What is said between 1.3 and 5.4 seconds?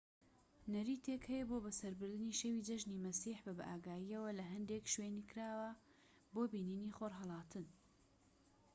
هەیە بۆ بەسەربردنی شەوی جەژنی مەسیح بە بائاگاییەوە لە هەندێک شوێنی